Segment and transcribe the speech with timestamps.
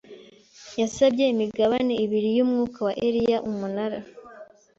[0.79, 3.99] yasabye imigabane ibiri y umwuka wa Eliya Umunara